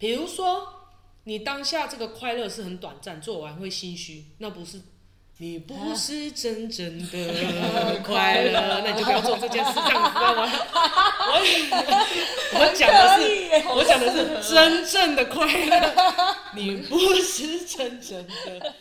[0.00, 0.66] 比如说，
[1.24, 4.80] 你当下这个快乐是很短暂，做完会心虚，那不是。
[5.36, 10.50] 你不是 真正的快乐， 那你就不要做这件事，这样子知道吗？
[11.32, 11.40] 我
[12.60, 18.74] 我讲的是，我讲的是真正的快乐，你不是真正的。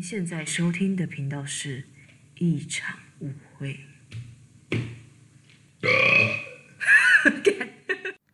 [0.00, 1.88] 现在收听的频道是
[2.36, 3.80] 一场误会。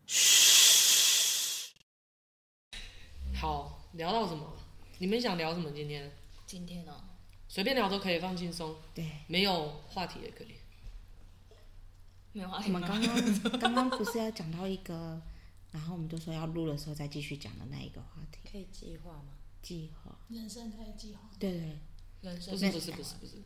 [0.07, 1.73] 嘘。
[3.35, 4.57] 好，聊到什么？
[4.99, 5.71] 你们想聊什么？
[5.71, 6.13] 今天？
[6.47, 6.93] 今天呢？
[7.49, 8.77] 随便聊都可以，放轻松。
[8.95, 9.11] 对。
[9.27, 10.55] 没有话题也可以。
[12.33, 12.65] 没有话题。
[12.67, 13.15] 我们刚刚
[13.59, 15.21] 刚刚不是要讲到一个，
[15.73, 18.39] 然后我们就说要录的时候再继续讲的那一个话题。
[18.51, 19.29] 可以计划吗？
[19.67, 21.29] 计划，人生可以计划。
[21.41, 21.79] 对对，
[22.21, 23.43] 人生不是不是不是不是，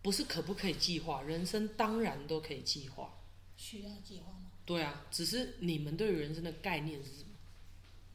[0.00, 1.22] 不是可不可以计划？
[1.22, 3.18] 人生当然都可以计划。
[3.56, 4.52] 需要计划吗？
[4.64, 7.30] 对啊，只是你们对于人生的概念是什么？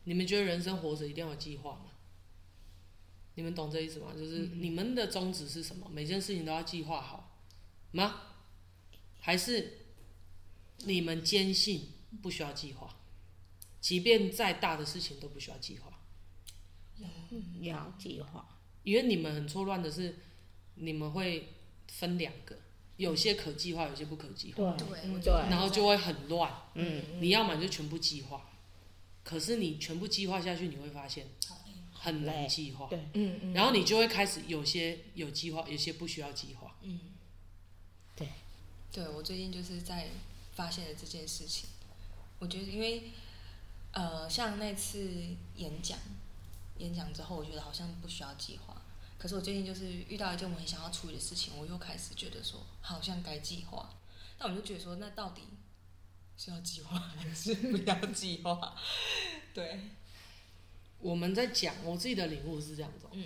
[0.06, 1.88] 你们觉得人生活着一定要有计划吗？
[3.36, 4.14] 你们懂这意思吗？
[4.16, 5.90] 就是你们的宗旨是什么？
[5.92, 7.38] 每件事情都要计划好
[7.92, 8.22] 吗？
[9.20, 9.80] 还是
[10.86, 11.90] 你们坚信
[12.22, 12.96] 不需要计划？
[13.82, 15.92] 即便再大的事情都不需要计划？
[17.62, 18.48] 要计划，
[18.84, 20.16] 因为你们很错乱的是，
[20.76, 21.50] 你们会
[21.88, 22.58] 分两个，
[22.98, 24.72] 有些可计划，有些不可计划。
[24.74, 26.52] 对，对，然后就会很乱。
[26.76, 28.50] 嗯，你要么就全部计划，
[29.24, 31.28] 可是你全部计划下去，你会发现
[31.92, 32.88] 很难计划。
[32.90, 33.54] 对，嗯嗯。
[33.54, 36.76] 然后你就会开始有些有计划，有些不需要计划。
[36.82, 37.00] 嗯，
[38.16, 38.30] 对，
[38.92, 40.10] 对我最近就是在
[40.54, 41.70] 发现了这件事情。
[42.40, 43.12] 我觉得，因为
[43.94, 45.10] 呃，像那次
[45.56, 45.98] 演讲。
[46.78, 48.82] 演讲之后，我觉得好像不需要计划。
[49.18, 53.90] 可是我最近就是遇到一件我很想要处理的事情，我又开始觉得说好像该计划。
[54.38, 55.44] 那我就觉得说，那到底
[56.38, 58.76] 是要计划还是不要计划？
[59.54, 59.80] 对，
[61.00, 63.08] 我们在讲我自己的领悟是这样子。
[63.14, 63.26] 嗯，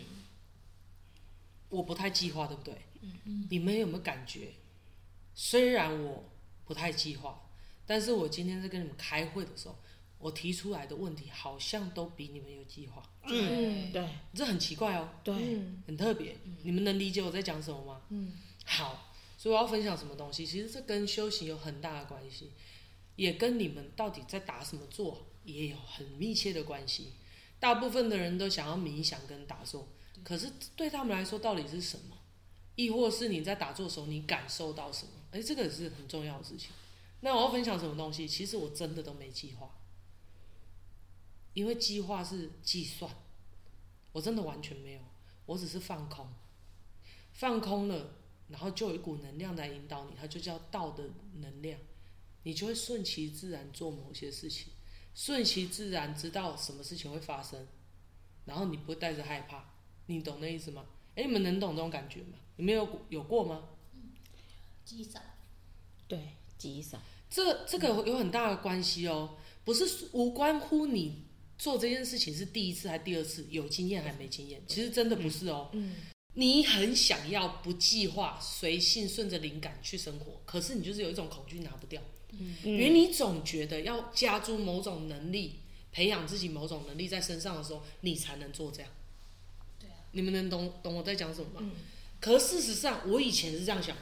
[1.69, 2.81] 我不太计划，对不对？
[3.01, 3.47] 嗯嗯。
[3.49, 4.53] 你们有没有感觉？
[5.33, 6.23] 虽然我
[6.65, 7.41] 不太计划，
[7.87, 9.75] 但是我今天在跟你们开会的时候。
[10.19, 13.01] 我提出来的问题好像都比你们有计划。
[13.23, 15.09] 嗯，对，这很奇怪哦。
[15.23, 15.33] 对，
[15.87, 16.35] 很特别。
[16.63, 18.01] 你们能理解我在讲什么吗？
[18.09, 18.33] 嗯。
[18.65, 20.45] 好，所以我要分享什么东西？
[20.45, 22.51] 其实这跟修行有很大的关系，
[23.15, 27.13] 也跟你们到底在打什么坐也有很密切的关系。
[27.59, 29.87] 大部分的人都想要冥想跟打坐，
[30.23, 32.17] 可是对他们来说到底是什么？
[32.75, 35.11] 亦或是你在打坐的时候你感受到什么？
[35.31, 36.71] 哎，这个也是很重要的事情。
[37.21, 38.27] 那我要分享什么东西？
[38.27, 39.69] 其实我真的都没计划。
[41.53, 43.11] 因为计划是计算，
[44.11, 45.01] 我真的完全没有，
[45.45, 46.27] 我只是放空，
[47.33, 48.11] 放空了，
[48.49, 51.09] 然后就有一股能量来引导你，它就叫道的
[51.41, 51.79] 能量，
[52.43, 54.71] 你就会顺其自然做某些事情，
[55.13, 57.67] 顺其自然知道什么事情会发生，
[58.45, 59.65] 然后你不会带着害怕，
[60.05, 60.85] 你懂那意思吗？
[61.15, 62.37] 哎，你们能懂这种感觉吗？
[62.57, 63.69] 你们有有过吗？
[64.85, 65.19] 极少，
[66.07, 66.99] 对，极少，
[67.29, 71.28] 这这个有很大的关系哦，不是无关乎你。
[71.59, 73.45] 做这件事情是第一次还是第二次？
[73.51, 74.61] 有经验还没经验？
[74.65, 75.69] 其实真的不是哦。
[75.73, 75.97] 嗯，
[76.35, 82.01] 你很想要不计划、随性、顺着灵感去生活，可是你就是有一种恐惧拿不掉。
[82.31, 85.59] 嗯，因为你总觉得要加诸某种能力，
[85.91, 88.89] 培养自己某种能力在身上的时候，你才能做这样。
[89.79, 89.95] 对啊。
[90.13, 91.59] 你们能懂懂我在讲什么吗？
[91.61, 91.71] 嗯。
[92.21, 93.97] 可是事实上，我以前是这样想，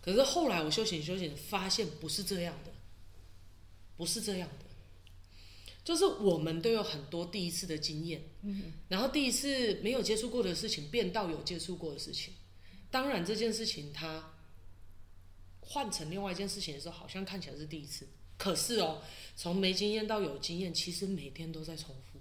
[0.00, 2.70] 可是后来我修行修行，发现不是这样的，
[3.96, 4.69] 不是这样的。
[5.90, 12.32] 就是我们都有很多第一次的经验，嗯，然后第一次没有接触过的事情变到有接触过的事情，
[12.92, 14.32] 当然这件事情它
[15.58, 18.06] 换成另外一件事情的时候，好像看起来是第一次，
[18.38, 19.02] 可是哦，
[19.34, 22.20] 从没经验到有经验，其实每天都在重复，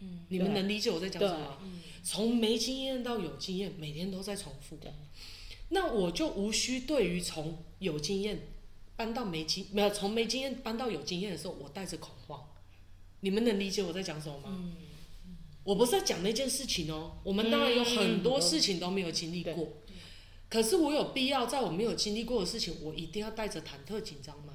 [0.00, 1.58] 嗯，你们能理解我在讲什么吗？
[2.04, 4.78] 从没经验到有经验，每天都在重复，
[5.70, 8.48] 那我就无需对于从有经验
[8.96, 12.46] 搬到没经没有从没经验搬到有经验的时候，我带着恐慌。
[13.20, 14.44] 你们能理解我在讲什么吗？
[14.46, 14.76] 嗯，
[15.64, 17.18] 我不是在讲那件事情哦。
[17.24, 19.52] 我们当然有很多事情都没有经历过，
[19.88, 19.94] 嗯，
[20.48, 24.54] 可是我有必要在我没有经历过的事情，我一定要带着忐忑紧张吗？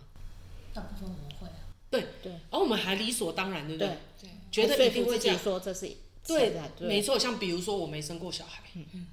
[0.74, 1.68] 大部分我们会啊。
[1.89, 3.98] 对对，而我们还理所当然，对不对？
[4.21, 5.92] 对，觉得一定会这样说，这是
[6.25, 7.19] 对的，没错。
[7.19, 9.07] 像比如说，我没生过小孩，嗯嗯，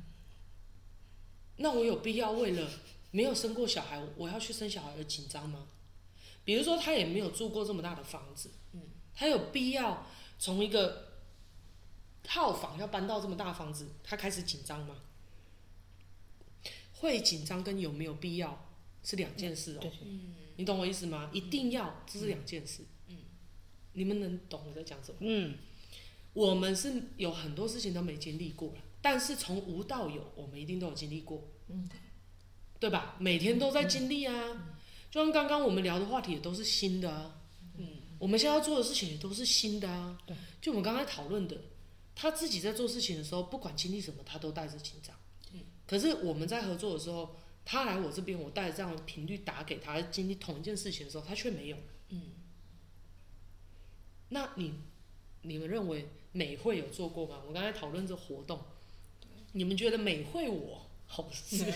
[1.56, 2.70] 那我有必要为了
[3.10, 5.66] 没有生过小孩，我要去生小孩而紧张吗？
[6.42, 8.80] 比如说他也没有住过这么大的房子，嗯，
[9.14, 10.06] 他有必要
[10.38, 11.08] 从一个
[12.22, 14.96] 套房要搬到这么大房子，他开始紧张吗？
[16.94, 18.68] 会紧张跟有没有必要
[19.02, 19.92] 是两件事哦。
[20.02, 21.30] 嗯，你懂我意思吗？
[21.32, 22.84] 一定要，这是两件事。
[23.08, 23.16] 嗯，
[23.94, 25.18] 你们能懂我在讲什么？
[25.20, 25.56] 嗯，
[26.34, 31.42] 我们是有很多事情都没经历过了，但是从无到有，我们一定都有经历过。
[31.68, 31.88] 嗯，
[32.78, 33.16] 对吧？
[33.18, 34.76] 每天都在经历啊。
[35.10, 37.39] 就像刚刚我们聊的话题也都是新的啊。
[38.20, 40.16] 嗯，我们现在要做的事情也都是新的啊。
[40.26, 41.56] 对，就我们刚才讨论的，
[42.14, 45.16] 他自己在做事情的时候，不管经历什么，他都带着紧张。
[45.86, 47.34] 可是我们在合作的时候，
[47.64, 51.76] 他来我这边，我带着这样的频率打给他，经历同一件事情的时候，他却没有。
[52.10, 52.22] 嗯。
[54.28, 54.74] 那你
[55.42, 57.42] 你们认为美惠有做过吗？
[57.48, 58.60] 我刚才讨论这活动，
[59.50, 61.72] 你们觉得美惠我好失礼？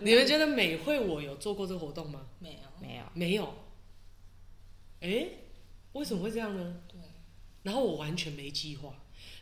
[0.00, 2.26] 你们觉得美惠我有做过这个活动吗？
[2.38, 3.54] 没有，没有，没有。
[5.04, 5.28] 哎，
[5.92, 6.80] 为什么会这样呢？
[6.88, 6.98] 对。
[7.62, 8.94] 然后我完全没计划，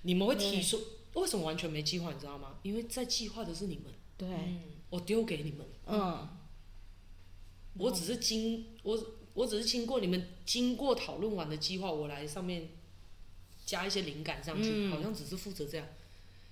[0.03, 0.81] 你们会提出。
[1.15, 2.13] 为什么完全没计划？
[2.13, 2.59] 你知道吗？
[2.63, 4.29] 因为在计划的是你们，对，
[4.91, 6.29] 我丢给你们，嗯，
[7.75, 12.69] 我只是经我我只是经过你们经过讨论完的计划，我来上面
[13.67, 15.87] 加一些灵感上去，嗯、好像只是负责这样，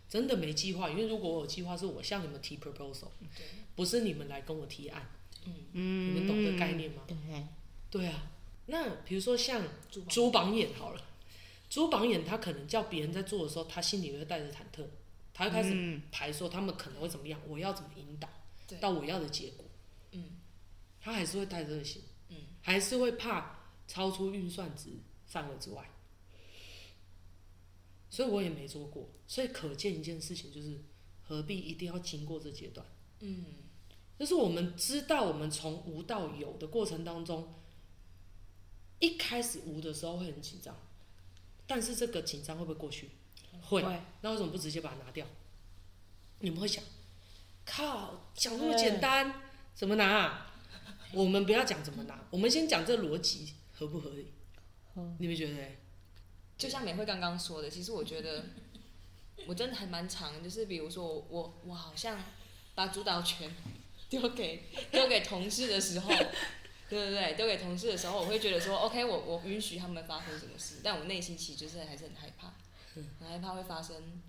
[0.09, 0.91] 真的没计划。
[0.91, 5.09] 因为如果我有计划，是我向你们提 proposal，对，不是你们来跟我提案，
[5.73, 7.05] 嗯，你们懂这概念吗？
[7.07, 7.17] 对，
[7.91, 8.31] 对啊。
[8.71, 9.63] 那比如说像
[10.09, 11.07] 朱榜眼好了。
[11.69, 14.85] 朱榜眼，他可能叫别人在做的时候，他心里会带着忐忑，
[15.33, 18.29] 他会开始排说他们可能会怎么样，我要怎么引导
[18.81, 19.65] 到我要的结果。
[20.11, 20.41] 嗯，
[21.01, 24.91] 他还是会带着这心，嗯，还是会怕超出运算值
[25.27, 25.89] 范围之外，
[28.11, 29.09] 所以我也没做过。
[29.29, 30.77] 所以可见一件事情，就是
[31.23, 32.85] 何必一定要经过这阶段？
[33.21, 33.45] 嗯，
[34.19, 37.49] 就是我们知道，我们从无到有的过程当中，
[39.01, 40.75] 一开始无的时候会很紧张。
[41.67, 43.11] 但是这个紧张会不会过去？
[43.63, 43.81] 会。
[44.23, 45.25] 那为什么不直接把它拿掉？
[46.41, 46.83] 你们会想，
[47.65, 49.33] 靠，讲那么简单，
[49.73, 50.49] 怎么拿？
[51.13, 54.33] 我们不要讲怎么拿，我们先讲这逻辑合不合理？
[55.19, 55.77] 你们觉得？
[56.59, 58.47] 就像美惠刚刚说的，其实我觉得，
[59.47, 62.21] 我真的还蛮长，就是比如说我我我好像
[62.75, 63.55] 把主导权
[64.09, 66.13] 丢给丢给同事的时候。
[66.91, 72.53] 对对对，丢给同事的时候，我会觉得说， OK，我我允许他们发生什么事，但我内心其实就是还是很害怕，
[72.95, 74.21] 很害怕会发生，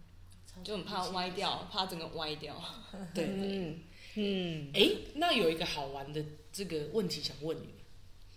[0.64, 2.56] 就很怕歪掉，怕整个歪掉。
[3.16, 3.84] 对，嗯
[4.16, 4.72] 嗯。
[4.74, 6.24] 哎，那有一个好玩的
[6.54, 7.74] 这个问题想问你们，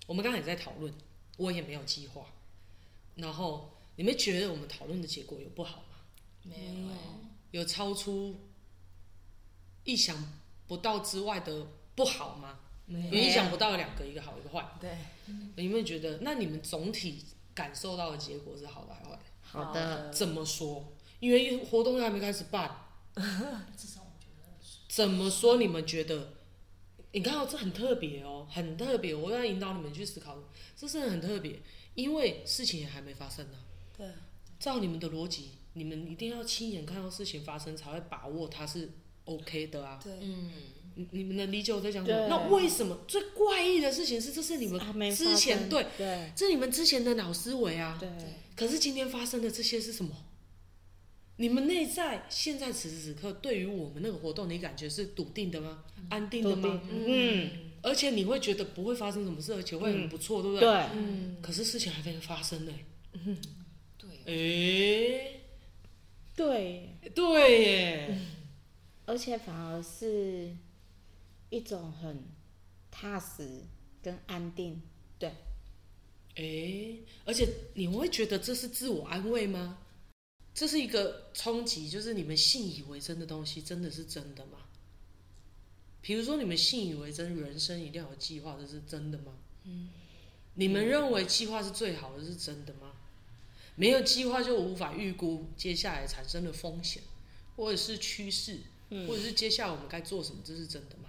[0.06, 0.93] 我们刚才也在讨论，
[1.37, 2.25] 我也没有计划，
[3.17, 5.99] 然后你们觉得我们讨论的结果有不好吗？
[6.43, 6.55] 没
[7.53, 8.41] 有，有超出
[9.85, 10.17] 意想
[10.67, 12.61] 不到之外的不好吗？
[12.89, 14.67] 影响不到两个，一个好，一个坏。
[14.81, 14.91] 对，
[15.57, 16.19] 你们觉得？
[16.21, 19.23] 那你们总体感受到的结果是好的还是坏的？
[19.43, 20.13] 好的。
[20.13, 20.93] 怎么说？
[21.21, 22.85] 因为活动还没开始办。
[23.15, 24.43] 至少我觉得。
[24.89, 25.57] 怎么说？
[25.57, 26.35] 你们觉得？
[27.13, 29.15] 你看哦，这很特别哦，很特别。
[29.15, 30.37] 我要引导你们去思考，
[30.77, 31.63] 这是很特别，
[31.95, 33.59] 因为事情也还没发生呢。
[33.97, 34.07] 对。
[34.59, 38.91] 照你们的逻辑，你们一定要亲眼看到事情发生，才会把握它是
[39.25, 40.01] OK 的啊。
[40.03, 40.13] 对。
[40.21, 40.51] 嗯。
[40.96, 42.29] 你你们能理解我在讲什么？
[42.29, 47.96] 那为什么最怪异的事情是，这是你们之前对，对，这是你们之前的脑思维啊。
[48.00, 48.08] 对。
[48.56, 50.13] 可是今天发生的这些是什么？
[51.36, 55.82] 你们内在现在此时此刻对于我们那个活动，你感觉是笃定的吗？
[56.10, 56.81] 安定的吗？
[56.91, 57.51] 嗯。
[57.82, 60.70] 而且你会觉得不会发生什么事，而且会很不错，对不对？
[60.70, 60.82] 对。
[60.94, 61.36] 嗯。
[61.43, 62.72] 可是事情还没发生呢。
[63.15, 63.36] 嗯。
[63.98, 64.08] 对。
[64.27, 65.32] 哎。
[66.36, 66.91] 对。
[67.13, 68.19] 对耶。
[69.06, 70.55] 而且反而是。
[71.55, 72.25] 一种很
[72.91, 73.63] 踏实
[74.03, 74.82] 跟安定，
[75.19, 75.32] 对。
[76.37, 79.79] 哎，而且你会觉得这是自我安慰吗？
[80.53, 84.58] 这是一个冲击，就是你们信以为真的东西，真的是真的吗？
[86.03, 89.32] 比如说，你们信以为真，人生一定要有计划，这是真的吗？
[89.63, 89.91] 嗯。
[90.55, 92.93] 你们认为计划是最好的，是真的吗？
[93.77, 97.03] 没有计划就无法预估接下来产生的风险，
[97.56, 98.61] 或者是趋势，
[99.08, 101.04] 或者是接下来我们该做什么，这是真的吗？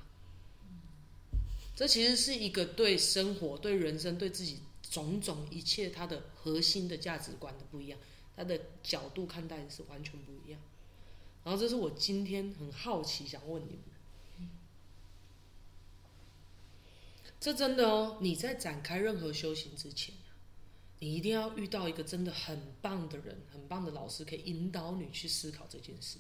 [1.76, 8.00] 这其实是一个对生活、对人生、对自己种种一切，它的核心的价值观的不一样，
[8.36, 10.62] 它的角度看待是完全不一样。
[11.44, 13.72] 然后，这是我今天很好奇想问你
[14.40, 14.50] 们，
[17.40, 20.16] 这真的哦，你在展开任何修行之前，
[21.00, 26.20] 你一定要遇到一个真的很棒的人、很棒的老师，可以引导你去思考这件事。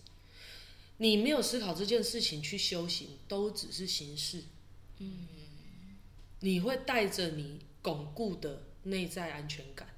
[0.97, 4.43] 你没有思考这件事情去修行，都只是形式。
[4.99, 5.27] 嗯。
[6.45, 9.97] 你会带着你巩固的内在安全感，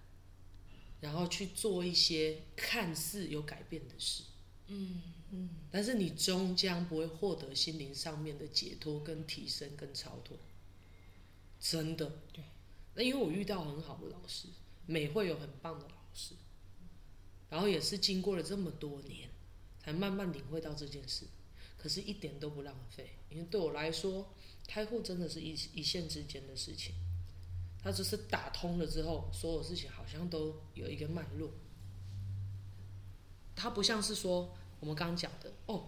[1.02, 4.24] 然后去做一些看似有改变的事。
[4.68, 5.02] 嗯
[5.32, 10.38] 嗯，但是你终将不会获得心灵上面的解脱、跟提升、跟超脱。
[11.60, 12.42] 真的，对。
[12.96, 14.48] 那因为我遇到很好的老师，
[14.86, 16.34] 美会有很棒的老师，
[17.50, 19.30] 然后也是经过了这么多年，
[19.80, 21.26] 才慢慢领会到这件事。
[21.78, 24.34] 可是，一点都不浪费，因为对我来说，
[24.68, 26.94] 开户真的是一一线之间的事情。
[27.82, 31.50] 它只是打通了之后，所有事情好像都有一个脉络。
[33.56, 35.88] 它不像是说我们刚刚讲的哦，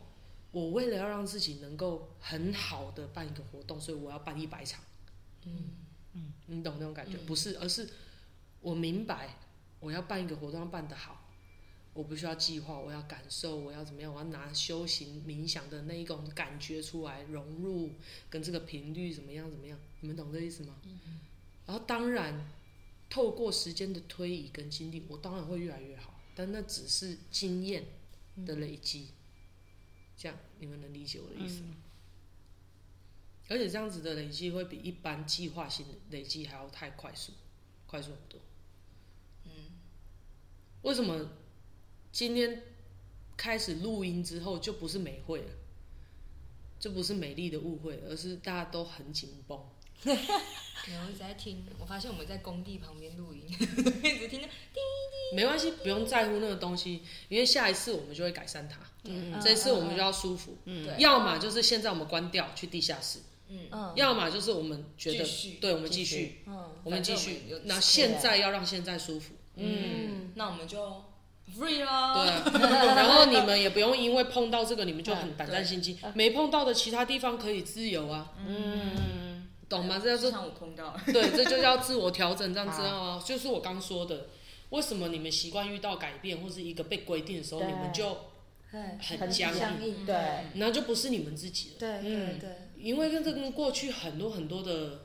[0.51, 4.81] 我为了要让自己能够很好的办一个活动，所以我要办一百场。
[5.45, 5.71] 嗯
[6.13, 7.17] 嗯，你懂那种感觉？
[7.17, 7.89] 嗯、不是，而是
[8.61, 9.37] 我明白
[9.79, 11.28] 我要办一个活动要办得好，
[11.99, 14.13] 我不需要计划，我要感受，我要怎么样？
[14.13, 17.91] 我要拿修行冥想的那一种感觉出来融入，
[18.29, 19.51] 跟这个频率怎么样？
[19.51, 19.77] 怎么样？
[19.99, 20.77] 你们懂这意思吗？
[21.65, 22.49] 然后当然，
[23.09, 26.21] 透过时间的推移跟经历，我当然会越来越好。
[26.33, 27.83] 但那只是经验
[28.45, 29.09] 的累积，
[30.15, 31.75] 这样你们能理解我的意思吗？
[31.75, 31.75] 嗯、
[33.49, 37.33] 而且这样子的累积会比一般计划性的累积还要太快速，
[37.85, 38.39] 快速很多。
[39.43, 39.51] 嗯，
[40.83, 41.29] 为什么
[42.11, 42.63] 今天
[43.37, 45.51] 开始录音之后就不是美会了，
[46.79, 49.59] 就不是美丽的误会，而是大家都很紧绷。
[50.87, 55.35] 然后一直在听，我发现我们在工地旁边录音， 一直听到滴滴。
[55.35, 58.79] 没关系，不用在乎那个东西，因为下一次我们就会改善它。
[59.03, 60.57] 嗯，这一次我们就要舒服。
[60.65, 60.95] 嗯，对。
[60.97, 63.19] 要么就是现在我们关掉去地下室。
[63.49, 65.25] 嗯，要么就是我们觉得，
[65.59, 66.43] 对，我们继续。
[66.45, 67.41] 嗯，我们继续。
[67.65, 69.33] 那现在要让现在舒服。
[69.55, 71.03] 嗯，那我们就
[71.57, 72.13] free 啦。
[72.13, 72.59] 对。
[72.95, 75.97] 然后你们也不用因为碰到这个，你们就很胆战心惊。
[76.13, 78.33] 没碰到的其他地方可以自由啊。
[78.45, 79.47] 嗯。
[79.69, 80.01] 懂吗？
[80.03, 80.31] 这叫做
[81.13, 83.23] 对，这就叫自我调整，这样知道吗？
[83.23, 84.29] 就是我刚说的，
[84.71, 88.17] 为什么你们习惯遇到改变或是一个被规定的时候，你们就
[88.99, 90.15] 很僵硬，对，
[90.55, 91.75] 然后就不是你们自己了。
[91.77, 95.01] 对对对，因为跟这跟过去很多很多的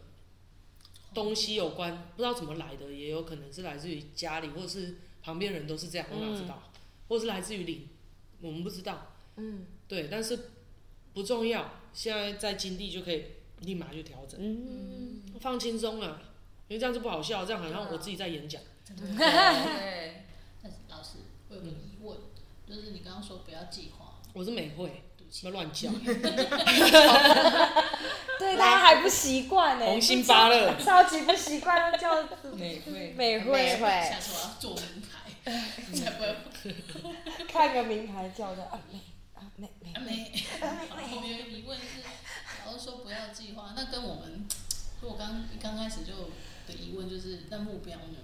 [1.13, 6.63] 东西有关，不知道怎么来的，也有可能是来自于家里，或者是旁边人都是这样，我哪知道？
[7.09, 7.89] 或是来自于零，
[8.41, 9.15] 我们不知道。
[9.37, 10.51] 嗯，对，但是
[11.15, 13.25] 不重要，现在在经历就可以。
[13.61, 16.21] 立马就调整，嗯，放轻松了，
[16.69, 18.61] 因为这样子不好笑，这样好像我自己在演讲。
[18.85, 18.97] 对，
[20.61, 22.19] 但是老师，我有个疑问，
[22.69, 24.21] 就是你刚刚说不要计划。
[24.35, 25.89] 我是美会，不要乱叫。
[28.39, 29.87] 对，他还不习惯呢。
[29.87, 32.23] 红心芭乐，超级不习惯，他叫
[32.55, 33.81] 美会，美会。
[34.03, 35.04] 下次我要做名牌，
[36.05, 37.47] 才不会。
[37.49, 39.01] 看个名牌叫的啊美
[39.35, 40.45] 啊美美美。
[40.61, 42.05] 我有个疑问是。
[42.67, 44.49] 老师说不要计划，那跟我们，
[45.01, 46.31] 就我刚刚开始就
[46.67, 48.19] 的疑问就是，那目标呢？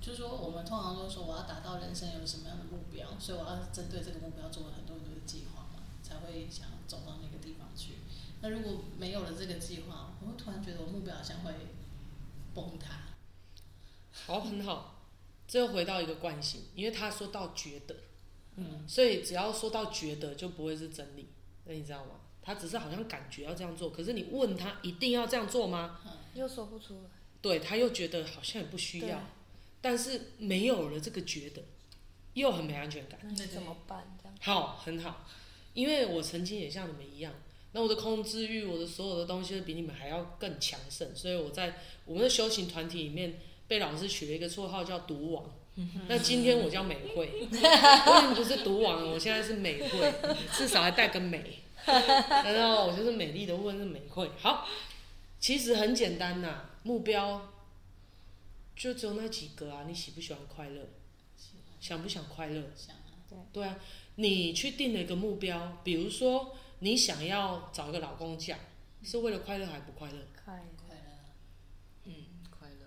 [0.00, 7.98] 就是说，我们通常都说我要达到人生有什么样的目标，所以我要针对这个目标做了很多很多的计划嘛，才会想走到那个地方去。
[8.40, 11.52] 那如果没有了这个计划，我会突然觉得我目标好像会
[12.52, 12.96] 崩塌。
[14.26, 14.99] 好，很好，
[15.50, 17.96] 这又回到一个惯性，因为他说到觉得，
[18.54, 21.26] 嗯，所以只要说到觉得，就不会是真理，
[21.64, 22.20] 那你知道吗？
[22.40, 25.98] 他只是好像感觉要这样做，可是你问他一定要这样做吗？
[26.34, 27.10] 又说不出来。
[27.42, 29.20] 对，他又觉得好像也不需要，
[29.80, 31.60] 但是没有了这个觉得，
[32.34, 33.18] 又很没安全感。
[33.24, 34.16] 那怎么办？
[34.22, 34.38] 这样。
[34.40, 35.26] 好，很好，
[35.74, 37.34] 因为我曾经也像你们一样，
[37.72, 45.44] 那我的控制欲，我的所有的东西都比你们还要更强盛，所以我在我们的修行团体里面被老师取了一个绰号叫“毒王”。
[46.08, 50.12] 那今天我叫美惠， 我已经不是毒王了，我现在是美惠，
[50.52, 51.60] 至少还带个美。
[51.86, 54.66] 然后我就是美丽的问是美惠好，
[55.38, 57.48] 其实很简单呐，目标
[58.74, 60.88] 就只有那几个啊，你喜不喜欢快乐？
[61.80, 62.64] 想不想快乐？
[62.74, 63.22] 想啊。
[63.28, 63.38] 对。
[63.52, 63.78] 对啊，
[64.16, 68.58] 你去定了一个目标，比如说你想要找一个老公嫁，
[69.04, 70.18] 是为了快乐还不快乐？
[70.44, 70.79] 快乐。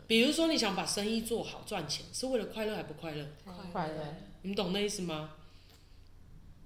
[0.07, 3.27] 比如说你想把生意做好赚钱，是为了快乐还不快乐？
[3.72, 4.15] 快乐。
[4.41, 5.36] 你懂那意思吗？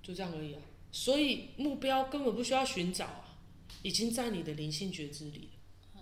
[0.02, 0.62] 就这样而已啊。
[0.92, 3.38] 所以目标根本不需要寻找啊，
[3.84, 5.50] 已经在你的灵性觉知里
[5.94, 6.02] 了。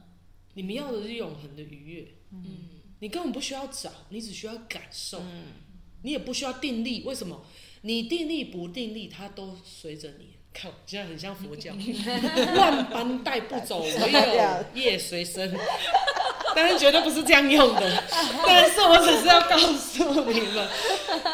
[0.54, 2.08] 你们要的是永恒的愉悦。
[2.32, 2.46] 嗯，
[3.00, 5.20] 你根本不需要找，你只需要感受。
[5.20, 5.48] 嗯，
[6.04, 7.04] 你也不需要定力。
[7.04, 7.46] 为什么？
[7.82, 10.36] 你定力不定力，它都随着你。
[10.54, 11.74] 看，现在很像佛教，
[12.56, 15.54] 万般带不走， 唯有业随身。
[16.56, 18.04] 但是绝对不是这样用的。
[18.48, 20.70] 但是我只是要告诉你们，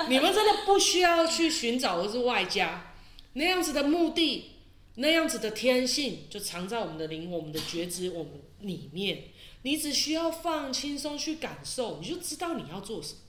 [0.10, 2.94] 你们真的不需要去寻找的是外加。
[3.34, 4.51] 那样子的目的，
[4.96, 9.25] 那样子的天性，就藏在我们的灵魂、我们的觉知、我们里面。
[9.63, 13.20] 你只需要放轻松去感受，你就知道你要做什么。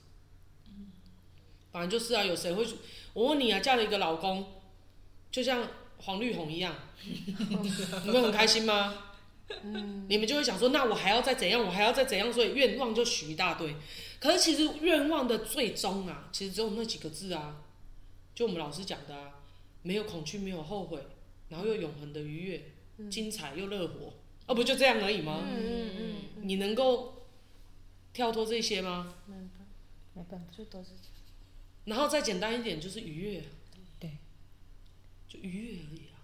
[1.71, 2.65] 反正就是啊，有谁会？
[3.13, 4.45] 我问你啊，嫁了一个老公，
[5.31, 9.12] 就像黄绿红一样， 你会很开心吗？
[9.63, 11.63] 嗯，你们就会想说，那我还要再怎样？
[11.63, 12.31] 我还要再怎样？
[12.31, 13.75] 所以愿望就许一大堆。
[14.19, 17.61] 可是其实愿望的最终啊，其实只有那几个字啊，
[18.33, 19.43] 就我们老师讲的啊，
[19.81, 21.05] 没有恐惧，没有后悔，
[21.49, 24.13] 然后又永恒的愉悦，嗯、精彩又乐活，
[24.47, 25.43] 哦，不就这样而已吗？
[25.45, 26.15] 嗯嗯嗯。
[26.47, 27.27] 你能够
[28.13, 29.15] 跳脱这些吗？
[29.25, 29.65] 没办法，
[30.13, 30.91] 没办法，就都是。
[31.85, 33.43] 然后再简单一点，就是愉悦，
[33.99, 34.17] 对，
[35.27, 36.15] 就愉悦而已啊，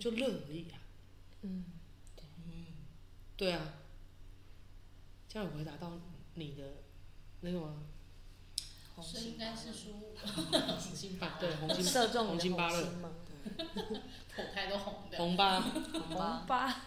[0.00, 0.77] 就乐而已啊，
[1.42, 1.64] 嗯，
[2.16, 2.66] 对，嗯，
[3.36, 3.60] 对啊，
[5.28, 5.92] 这样有回答到
[6.34, 6.62] 你的
[7.40, 7.74] 那个吗？
[9.00, 12.84] 所以应该是说红心八， 对，红心射中红心八乐，
[14.36, 16.82] 火胎都红的，红八，红八，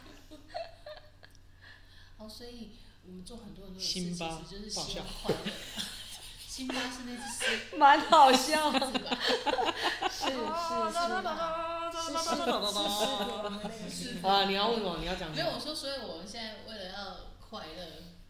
[2.17, 2.71] 哦，所以
[3.05, 5.37] 我们做很多很多的事情，其实就是希望快乐。
[6.45, 7.23] 辛 巴是那只
[7.69, 9.17] 狮，蛮好笑，是吧？
[10.11, 10.25] 是。
[10.25, 10.29] 是
[10.91, 11.80] 是
[13.89, 14.45] 是 啊！
[14.45, 15.31] 你要问我，你要讲。
[15.31, 17.85] 没有，我说，所以我们现在为了要快乐，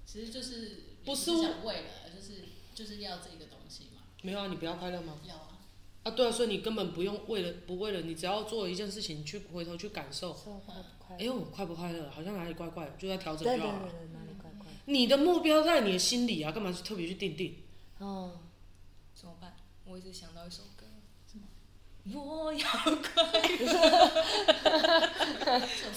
[0.06, 2.44] 其实就是不是想为了，就是
[2.75, 4.01] 就是要这个东西嘛。
[4.22, 5.20] 没有啊，你不要快乐吗？
[5.28, 5.48] 要啊。
[6.04, 10.36] 啊，对啊，所以你根本不用为了不为了，你只要做一件事情，去回头去感受。
[11.18, 12.10] 哎呦，快不快乐？
[12.10, 13.92] 好像哪里怪怪，就在调整就好了。
[14.12, 14.68] 哪里怪怪？
[14.86, 17.63] 你的目标在你的心里啊，干嘛去特别去定定？
[18.00, 18.40] 哦，
[19.13, 19.56] 怎么办？
[19.86, 20.86] 我一直想到一首歌？
[22.13, 22.67] 我要
[23.13, 23.24] 快
[23.60, 24.12] 乐。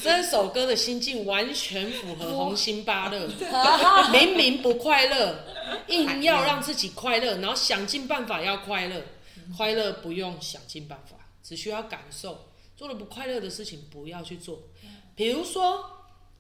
[0.03, 3.27] 这首歌的心境完全符合红心芭乐，
[4.13, 5.39] 明明不快乐，
[5.89, 9.03] 硬要让自己快乐，然后想尽办法要快乐。
[9.57, 12.49] 快乐不用想尽办法，只需要感受。
[12.77, 14.63] 做了不快乐的事情，不要去做。
[15.15, 15.85] 比如说，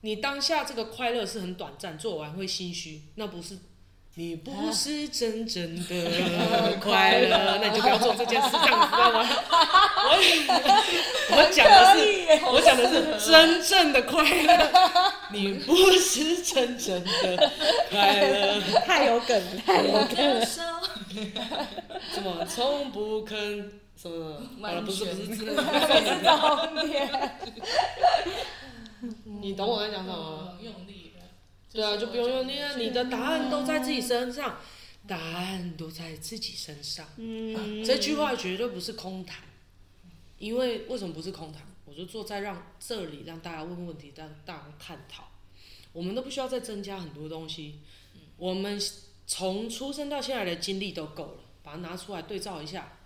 [0.00, 3.59] 你当下这个快乐是很短暂，做完会心虚，那不是。
[4.16, 9.29] 你不是真正的 快乐，那你就不要做这件事，这样知道吗？
[10.07, 10.14] 我
[11.37, 11.98] 我讲的是，
[12.46, 14.70] 我讲的是真正的快乐。
[15.33, 17.50] 你不是真正的
[17.90, 20.46] 快乐，太有梗，太有梗了。
[20.46, 20.62] 什
[22.22, 22.44] 么？
[22.46, 23.37] 从不肯
[24.00, 24.40] 什么？
[24.62, 27.11] 好了，不是不是，不是重点。
[29.24, 30.57] 你懂我在讲什么？
[30.62, 31.04] 用力。
[31.74, 32.76] 对啊，就不用用力啊！
[32.76, 34.60] 你的答案都在自己身上，
[35.08, 37.04] 答案都在自己身上。
[37.16, 39.42] 嗯，这句话绝对不是空谈，
[40.38, 41.62] 因为为什么不是空谈？
[41.84, 45.24] 我就坐在让这里让大家问问题，让大家探讨。
[45.92, 47.80] 我们都不需要再增加很多东西，
[48.37, 48.80] 我们
[49.26, 52.98] 从出生到现在的经历都够了，把它拿出来对照一下，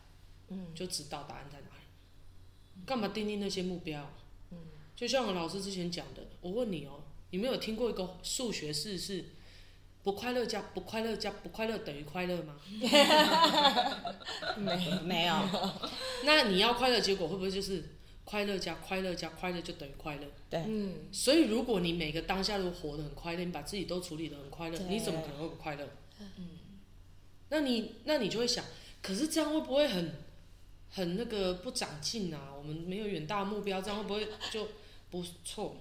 [0.49, 2.85] 嗯，就知道答案在哪里。
[2.85, 4.13] 干嘛定定那些目标？
[4.51, 4.59] 嗯，
[4.95, 7.05] 就像我老师之前讲的，我问你哦。
[7.31, 9.25] 你没有听过一个数学式是
[10.03, 12.57] 不快乐加不快乐加不快乐等于快乐吗？
[14.57, 15.35] 没没有。
[16.25, 17.85] 那你要快乐，结果会不会就是
[18.25, 20.23] 快乐加快乐加快乐就等于快乐？
[20.49, 20.61] 对。
[20.67, 20.95] 嗯。
[21.13, 25.87] 所以如果你每个当下都活得很快乐，你把自己都处理得很快乐，你怎么可能会不快乐？
[26.21, 26.59] 嗯。
[27.51, 28.65] 那你那你就会想，
[29.03, 30.15] 可是这样会不会很
[30.91, 32.53] 很那个不长进啊？
[32.57, 34.69] 我们没有远大的目标，这样会不会就
[35.11, 35.77] 不错？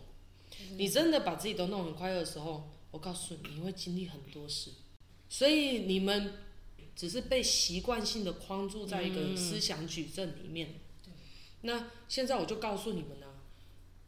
[0.78, 4.72] 你真的把自己都弄很快乐的时候，我告诉你，你会经历很多事。
[5.30, 6.34] 所以你们
[6.96, 10.76] 只是被习惯性的框住在一个思想矩阵里面。
[11.06, 11.14] 嗯、
[11.62, 13.44] 那现在我就告诉你们呢、啊，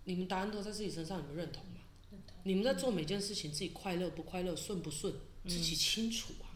[0.06, 1.82] 你们答案都在自己身上，你们认同吗？
[2.12, 2.38] 认同。
[2.44, 5.14] 你们在做每件事情，自己快乐不快乐，顺不顺，
[5.46, 6.56] 自己清楚啊。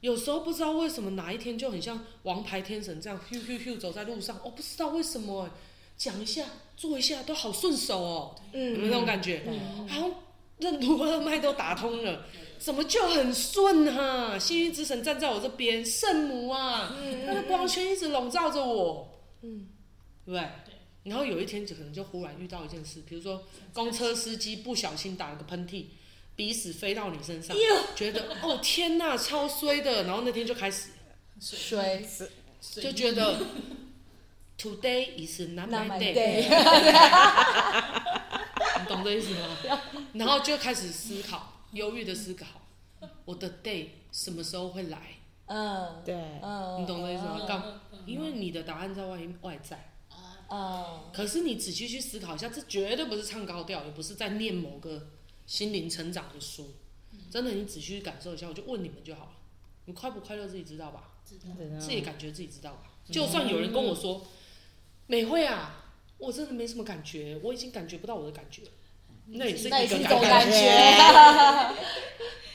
[0.00, 5.50] 有时候不知道为什么哪一天就很像王牌天神这样，咻咻咻走在路上，我不知道为什么、欸。
[5.96, 6.44] 讲一下，
[6.76, 9.42] 做一下都好顺手哦，嗯、有没有那种感觉？
[9.46, 10.12] 嗯、好像
[10.58, 12.26] 任督二脉都打通了，
[12.58, 14.38] 怎么就很顺哈、啊？
[14.38, 16.94] 幸运之神站在我这边，圣母啊，
[17.26, 19.08] 他的光圈一直笼罩着我，
[19.42, 19.68] 嗯，
[20.24, 20.40] 对不对？
[20.64, 20.74] 对。
[21.04, 25.84] 然后有一天就可能就忽然遇到一件事，比如说公车司机不小心打了个喷嚏，
[26.34, 27.56] 鼻屎飞到你身上，
[27.94, 30.90] 觉得哦天哪，超衰的，然后那天就开始
[31.40, 32.02] 衰，
[32.82, 33.38] 就觉得。
[34.58, 36.48] Today is not my day。
[38.80, 39.80] 你懂这意思吗？
[40.14, 42.46] 然后就开始思考，忧郁的思考，
[43.26, 44.98] 我的 day 什么时候会来？
[45.46, 47.44] 嗯，对，嗯你懂这意思吗？
[47.46, 49.92] 刚，因为你的答案在外外在。
[51.12, 55.08] 可是你仔细去思考一下，这绝对不是唱高调，也不是在念某个
[55.46, 56.72] 心灵成长的书。
[57.30, 59.32] 真的，你仔细去感受一下，我就问你们就好了。
[59.84, 61.10] 你快不快乐自己知道吧？
[61.24, 61.36] 自
[61.88, 62.84] 己感觉自己知道吧？
[63.10, 64.26] 就算有人跟我说。
[65.06, 65.84] 美惠啊，
[66.18, 68.62] 我真的没什么感觉，我已经感觉不到我的感觉。
[69.28, 71.74] 那也是那也一个是一种感感觉。